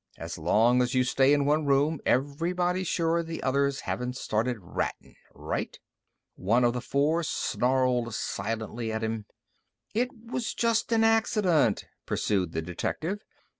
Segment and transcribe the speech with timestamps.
[0.17, 5.13] "As long as you stay in one room everybody's sure the others haven't started rattin'.
[5.35, 5.77] Right?"
[6.33, 9.27] One of the four snarled silently at him.
[9.93, 13.19] "It was just a accident," pursued the detective.